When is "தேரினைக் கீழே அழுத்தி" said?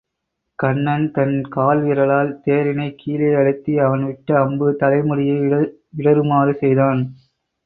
2.45-3.75